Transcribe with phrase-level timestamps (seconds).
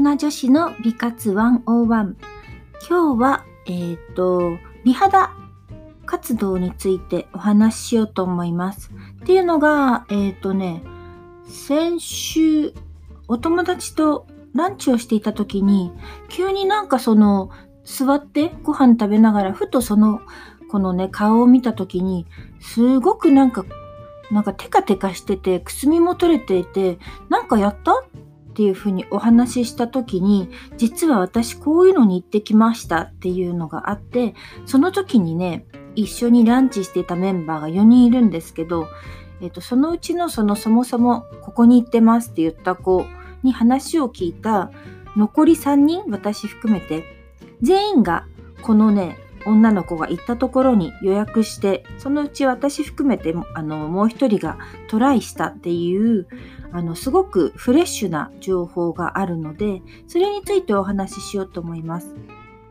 [0.00, 2.16] 人女子の美活101今
[2.88, 5.32] 日は、えっ、と美肌
[6.06, 8.90] 活動についてお話ししようと思います。
[9.22, 10.82] っていうのがえっ、とね
[11.46, 12.72] 先週
[13.28, 15.92] お友達とランチをしていた時に
[16.30, 17.50] 急になんかその
[17.84, 20.22] 座ってご飯食べながらふとその
[20.70, 22.26] このね顔を見た時に
[22.60, 23.66] すごくなんか
[24.30, 28.02] なんかテカテカしててくすみも取れていてなんかやった
[28.52, 34.34] っていうふうにお話しした時に実は私こういうのに行ってきましたっていうのがあって
[34.66, 38.88] その時にね一緒にランチしていたメンバーが4人いるんですけど、
[39.40, 43.06] えー、とそのうちのそのそもそもここに行ってますって言った子
[43.42, 44.70] に話を聞いた
[45.16, 47.04] 残り3人私含めて
[47.62, 48.26] 全員が
[48.60, 56.26] このね女の子が行ったところに予約してそのうち私含めてあのもう一人がトライしたっていう
[56.72, 62.14] あのすごくフレッシュな情報があるのでそれについてお話ししようと思います。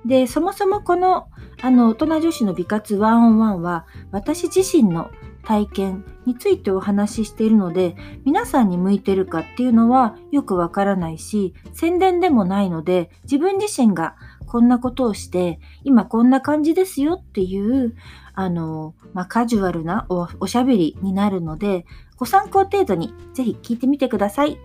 [0.05, 1.27] でそもそもこの
[1.61, 5.11] あの大人女子の美活ワンオンワンは私自身の
[5.43, 7.95] 体験についてお話ししているので
[8.25, 14.15] 皆さんに向いてるかっていうのはよくわからないし宣伝でもないので自分自身が
[14.51, 17.95] こんなことをして今こんな感じですよっていう
[18.33, 21.85] あの、まあ、カジュアルなおしゃべりになるので
[22.17, 24.57] ご参考程度にぜひ聞いてみてください。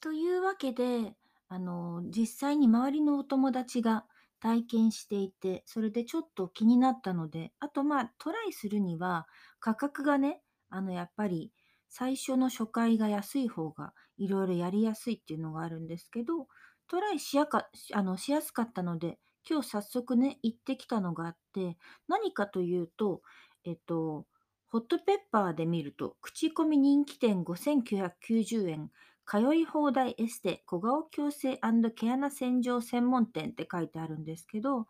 [0.00, 1.14] というわけで
[1.48, 4.04] あの実際に周りのお友達が
[4.38, 9.26] 体験していて、それでちょっと気になったので、あとまあトライするには
[9.60, 11.52] 価格がね、あのやっぱり
[11.90, 16.46] 最初の初回が安い方がいろいろやりやすいっていうのがあるんですけど、
[16.88, 21.76] トライしやかあのしやすかったので、今日早速ね、行ってきたのがあって、
[22.08, 23.22] 何かというと、
[23.64, 24.26] えっと、
[24.68, 28.90] ホットペッパーで見ると、口コミ人気店5990円、
[29.26, 34.86] 通い放題エステ小顔矯正毛穴洗浄専門店って書いてあるんですけど、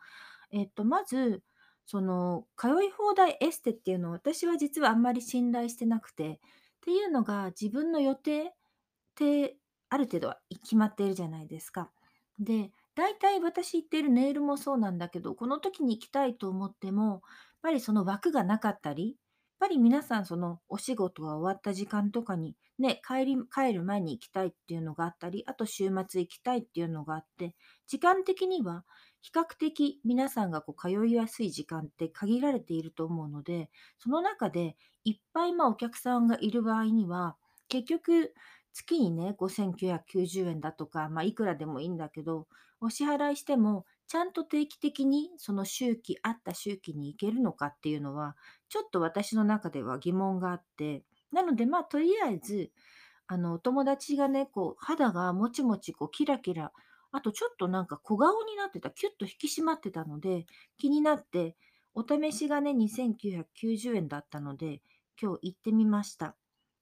[0.51, 1.43] えっと、まず、
[1.87, 6.41] その通い放題エステっていうのを私は実はあんまり信頼してなくて
[6.81, 8.53] っていうのが自分の予定っ
[9.15, 9.57] て
[9.89, 11.91] ある程度は決まっているじゃないですか。
[12.39, 17.21] で大体私言っているネイルもそうなんだけどこの時に行きたいと思ってもやっ
[17.63, 19.17] ぱりその枠がなかったりやっ
[19.61, 27.55] ぱり皆さんそのお仕事が終わった時間とかにね、帰り、帰る前に行きたいっていうのがあったり、あと週末行きたいっていうのがあって、
[27.87, 28.85] 時間的には
[29.23, 37.37] 比較的皆さんがこう通いやすい時間って限られていると思うので、その中でいっぱいまあお客さんがいる場合には、
[37.69, 38.35] 結局
[38.73, 42.47] 月にね、5990円だとか、まあいくらでもいいんだけど、
[42.81, 48.37] お支払いしてもちゃんと定期的にその周期、あった周期に行けるのかっていうのは、
[48.69, 52.73] ちょっと私の中では疑問があって、なのでまあとりあえず、
[53.29, 56.73] あの、お友達がね、こう、肌がもちもち、こう、キラキラ、
[57.13, 60.47] あとちょっとなんか小顔になってた、キュッと引き締まってたので、
[60.79, 61.57] 気になって、
[61.95, 64.81] お試しがね、2990円だったので、
[65.21, 66.37] 今日行ってみました。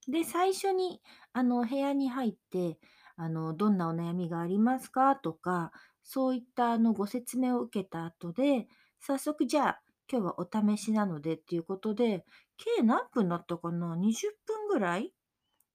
[0.06, 1.00] で、最初に、
[1.32, 2.78] あの、部屋に入って、
[3.16, 5.72] あの、どんなお悩みがありますかとか、
[6.02, 8.66] そういったあのご説明を受けた後で、
[9.00, 12.24] 早速じゃあ今日はお試しなのでっていうことで、
[12.56, 15.12] 計何分だったかな ?20 分ぐらい？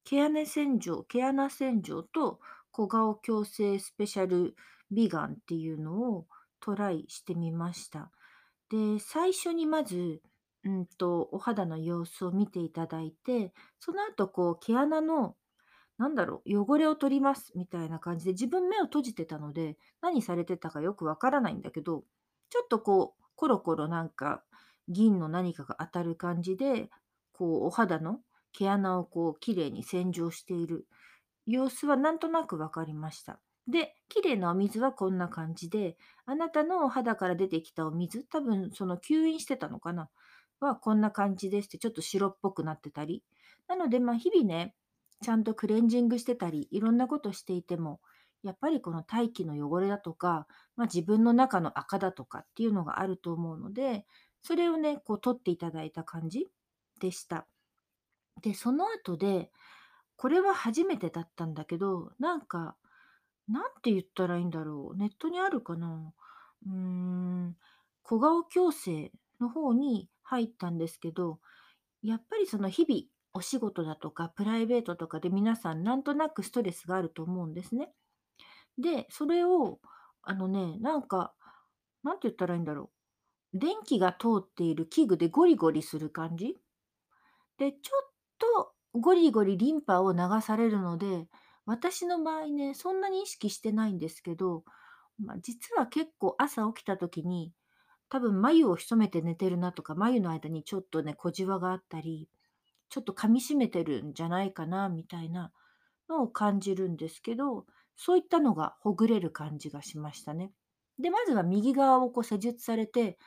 [0.04, 2.40] 毛穴洗浄、毛穴洗浄と
[2.74, 4.56] 小顔矯正スペシャル
[4.90, 6.26] 美顔っていうのを
[6.60, 8.10] トライしてみました。
[8.68, 10.20] で、最初にまず、
[10.64, 15.36] うんと、お肌の様子を見ていただいて、その後、こう、毛穴の
[15.98, 22.02] なんだろう、汚れを取りますみたいな感じで、自分目を閉じてたので、何されてたかよくわからないんだけど、
[22.50, 24.42] ちょっとこう、コロコロなんか
[24.88, 26.90] 銀の何かが当たる感じで、
[27.32, 28.20] こう、お肌の
[28.52, 30.86] 毛穴をこう、きれいに洗浄している
[31.46, 33.40] 様子はなんとなくわかりました。
[33.66, 35.96] で、きれいなお水はこんな感じで、
[36.26, 40.10] あなたのお肌から出てきたお水、多分その吸引してたのかな？
[40.60, 43.22] はこんな感じですって、ちょっと白っぽくなってたり。
[43.68, 44.74] なので、まあ日々ね、
[45.22, 48.00] ちゃんとクレンジングしてたり、いろんなことしていても、
[48.42, 54.04] やっぱりこの大気の汚れだとか、まあ、自分の中の赤だとかっていうのがあると思うので、
[54.42, 56.48] それをね、こう取っていただいた感じ
[57.00, 57.46] でした。
[58.42, 59.50] で、その後で、
[60.16, 62.76] これは初めてだったんだけど、なんか、
[63.48, 64.96] なんて言ったらいいんだろう。
[64.96, 66.12] ネットにあるかな
[66.66, 67.56] うーん、
[68.02, 71.40] 小顔矯正の方に入ったんですけど、
[72.02, 73.02] やっぱりその日々
[73.34, 77.90] お仕事だとかプライベートとかで皆さんなんとなくストレスがあると思うんですね。
[78.78, 79.80] で、それを、
[80.22, 81.34] あのね、なんか、
[82.02, 82.90] なんて言ったらいいんだろ
[83.54, 83.58] う。
[83.58, 86.56] 電気が通っている器具でゴリゴリする感じ
[87.58, 91.28] で、ちょっとゴリゴリリンパを流されるので、
[91.66, 94.64] 私の場合ね、そんなに意識してないんですけど、
[95.18, 97.52] まあ、実は結構朝起きた時に、
[98.08, 102.28] 多分眉を潜めて寝てるなとか、眉の間にちょっとね、小じわがあったり、
[102.88, 105.52] ちょっと噛み締めてるんじゃないかなみたいな
[106.08, 107.66] のを感じるんですけど、
[107.96, 110.52] そういったのがほぐれる感じがしましたね。
[110.98, 113.18] で、まずは右側をこう施術されて、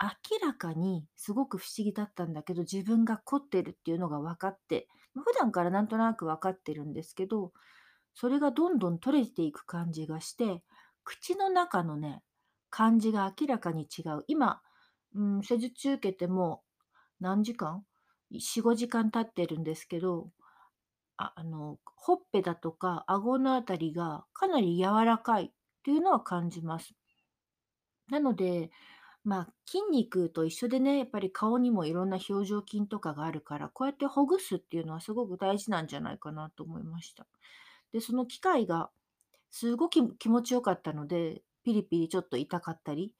[0.00, 7.52] 明らかにすごく不思議だったんだけど、自分が凝ってるっていうのが分かって、普段からなんとなく分かってるんですけど、
[8.14, 10.62] それがどんどん取れていく感じがして、
[11.04, 12.22] 口の中のね、
[12.70, 14.24] 感じが明らかに違う。
[14.28, 14.60] 今、
[15.14, 16.62] うん、施術受けても
[17.20, 17.84] 何時間
[18.32, 20.30] ?4、5時間経ってるんですけど、
[21.16, 25.50] あの、ほっぺだとか顎のあたりがかなり柔らかいっ
[25.82, 26.94] ていうのは感じます。
[28.08, 28.70] なので、
[29.24, 37.26] まあ、筋肉と一緒でね、やっぱり顔にもいろんな表情筋とかがあるから、こうやってほぐすっていうのはすごく大事なんじゃないかなと思いました。
[37.92, 38.90] で、その機械が
[39.50, 43.14] すごく気持ちよかったので、ピリピリちょっと痛かったり、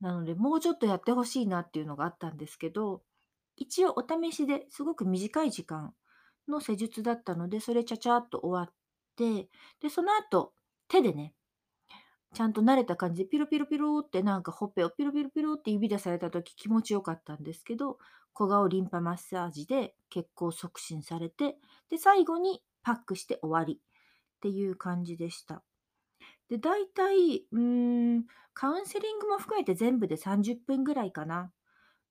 [0.00, 3.02] なので、もうちょっとやってほしいなっていうのがあったんですけど、
[3.56, 5.94] 一応お試しですごく短い時間
[6.48, 8.74] の施術だったので、それちゃちゃっと終わっ
[9.16, 9.48] て、
[9.80, 10.54] で、その後、
[10.88, 11.34] 手でね、
[12.34, 17.98] ちゃんと慣れた感じでピロピロピロってなんかほっぺをピロピロピロって指でされた時気持ちよかったんですけど、
[18.32, 21.56] 小顔リンパマッサージで血行促進されて、
[21.90, 25.62] で、最後にパックして終わりっていう感じでした。
[26.48, 31.52] で、大体、うーん、カウンセリングも含めて全部で30分ぐらいかな。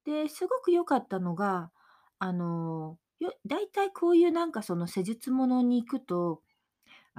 [0.05, 1.71] で、すごく良かったのが、
[2.19, 6.41] あの、よ大体こういうなんかその施術ものに行くと、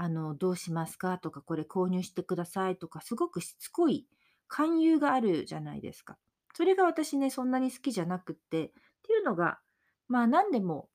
[0.00, 1.18] あの、どうしますか？
[1.18, 4.06] とか、これ購入してくださいとか、すごくしつこい
[4.46, 6.16] 勧誘があるじゃないですか。
[6.54, 8.70] それが私ね、そんなに好きじゃなくって、っ
[9.02, 9.58] ていうのが、
[10.06, 10.88] まあ何でも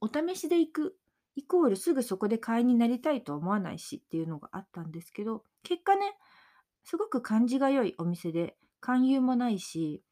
[0.00, 0.96] お試しで行く
[1.34, 6.14] イコールすぐそこで会員になりたいと思わないしっていうのがあったんですけど、結果ね、
[6.82, 10.02] すごく感じが良いお店で、勧誘もないし、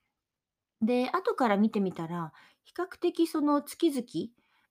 [0.82, 2.32] で、後から見てみたら、
[2.64, 4.04] 比較的その月々、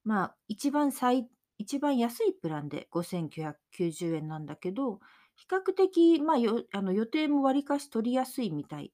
[0.04, 1.28] まあ、一番最
[1.64, 5.00] 一番安いプランで5990円なんだけど、
[5.36, 8.92] 比較的、まあ、よあの予定もわりかし取りやすいみたい。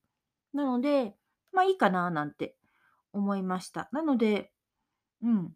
[0.54, 1.16] なので、
[1.52, 2.56] まあいいかななんて
[3.12, 3.90] 思いました。
[3.92, 4.52] なので、
[5.24, 5.54] うん。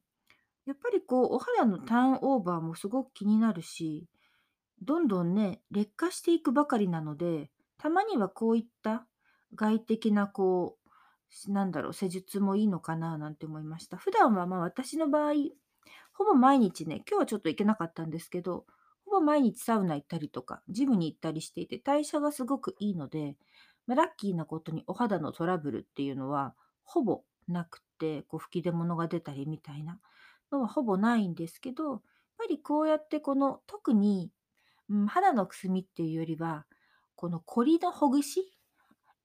[0.65, 4.07] やっぱりこう、お肌のターンオーバーもすごく気になるし、
[4.81, 9.06] どんどんね、劣化していくばかりなので、たまにはこういった
[9.56, 10.77] 外的なこ
[11.48, 13.98] う、なんだろう、施術もいいのかななんて思いました。
[13.98, 15.33] 普段はまあ私の場合、
[16.13, 18.65] ほぼ毎日ね、今日はちょっと行けなかったんですけど、
[19.06, 23.35] ほぼ毎日サウナ行ったりとか、ジムに行ったりしていて、代謝がすごくいいので、
[23.88, 30.00] まあ、ラッキーなことにお肌のトラブルっていうのは、ほぼなくて、こう吹き出物が出たりみたいな
[30.51, 32.01] のはほぼないんですけど、やっ
[32.38, 34.31] ぱりこうやってこの、特に、
[34.89, 36.65] うん、肌のくすみっていうよりは、
[37.15, 38.53] このコリのほぐし、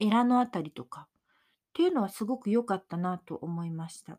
[0.01, 4.19] エラのあたりとかっていうのはすごく良かったなと思いました。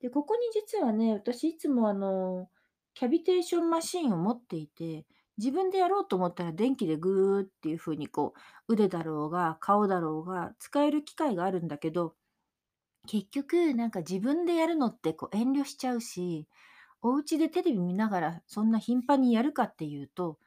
[0.00, 2.48] で、ここに実はね、私いつもあの、
[2.94, 5.06] キャビテーションマシンを持っていて、
[5.38, 8.34] 自分でやろうと思ったら電気でグーっていう風にこ
[8.68, 12.14] う、腕だろうが顔だろうが使える機械があるんだけど、
[13.06, 16.46] 結局なんか自分でやるのってこう遠慮しちゃうし、
[17.02, 20.38] お家でテレビ見ながらそんな頻繁にやるかっていうと、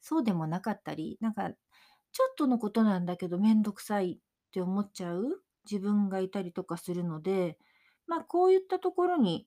[0.00, 4.18] そうでもなかったり、なんかちょっとのことなんだけどめんどくさいっ
[4.52, 7.58] て思っちゃう自分がいたりとかするので、
[8.06, 9.46] まあ、こういったところに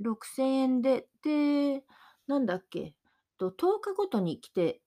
[0.00, 1.84] 6000円で、で、
[2.26, 2.94] なんだっけ、
[3.38, 4.80] と10日ごとに来て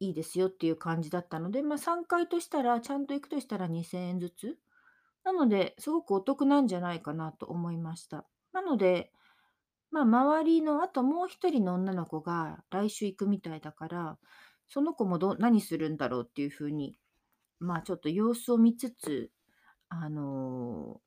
[0.00, 4.58] いいですよっていう感じだったので、まあ、3回としたら、ちゃんと行くとしたら2000円ずつ。
[5.24, 8.26] なので、すごくお得なんじゃないかなと思いました。
[8.52, 9.12] なので、
[9.90, 14.18] まあ、周りの、あともう一人の女の子が来週行くみたいだから、
[14.68, 16.96] その子もど何するんだろうっていうふうに、
[17.60, 19.30] まあちょっと様子を見つつ、
[19.90, 21.00] あの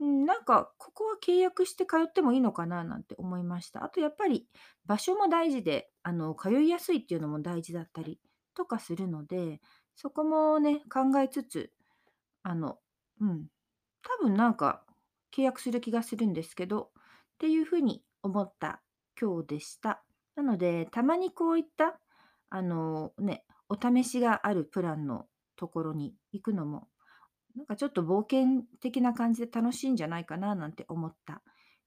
[0.00, 3.84] なんか、ここは契約して通ってもいいのかななんて思いました。
[3.84, 4.48] あとやっぱり
[4.86, 8.20] 場所も大事で、あの、通いやすいっていうのも大事だったり
[8.54, 9.60] とかするので、
[9.94, 11.72] そこもね、考えつつ、
[12.42, 12.78] あの、
[13.20, 13.46] うん、
[14.02, 14.84] 多分なんか
[15.34, 16.90] 契約する気がするんですけど、
[17.34, 18.82] っていうふうに思った
[19.20, 20.04] 今日でした。
[20.34, 22.00] なので、たまにこういった、
[22.50, 26.88] あのね、お試しがあるプランのところに行くのも
[27.56, 31.40] なんかちょっと冒険的な感じで楽しいんじゃないかななんて思った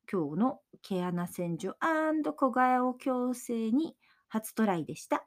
[0.09, 3.95] 今日の毛穴洗浄小顔矯正に
[4.29, 5.25] 初トライでした。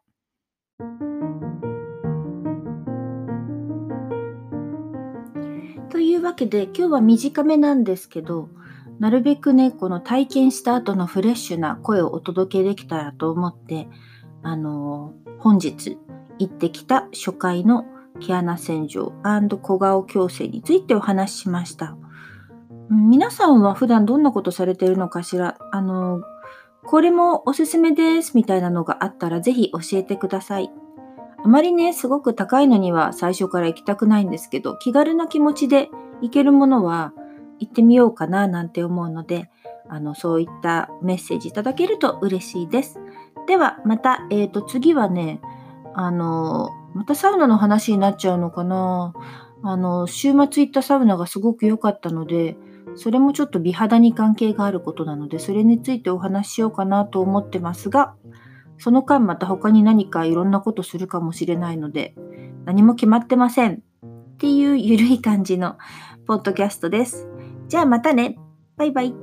[5.91, 8.49] というわけで今日は短めなんですけど
[8.99, 13.89] なるべくね、この体験した後のフレッシュな声をお届けできたらと思って、
[14.43, 15.99] あの本日
[16.39, 17.87] 行ってきた初回の
[18.19, 19.13] 毛穴洗浄
[19.63, 21.97] 小顔矯正についてお話ししました。
[22.91, 25.57] 皆さんは普段どんなことされてるのかしら？
[25.73, 26.23] あの
[26.85, 30.71] これもおすすめですみたいなのがあったらぜひ教えてください。
[31.43, 35.89] あまりね、すごく高いのには最初から行きたくないんですけど、気軽な気持ちで
[36.21, 37.13] 行けるものは
[37.59, 39.51] 行ってみようかななんて思うので、
[39.89, 42.99] あのそういったメッセージいただけると嬉しいです。
[43.47, 45.41] ではまた、えーと、次はね、
[45.95, 49.13] あのまたサウナの話になっちゃうのかな。
[49.63, 52.57] あの週末行ったサウナがすごく良かったので、
[52.97, 58.15] それもちょっと美肌に関係があることなので、それについてお話ししようかなと思ってますが、
[58.79, 62.15] その間また他に何かいろんなことするかもしれないので、
[62.65, 65.77] 何も決まってませんっていうゆるい感じの
[66.27, 67.29] ポッドキャストです。
[67.69, 68.39] じゃあまたね。
[68.77, 69.15] バイバイ。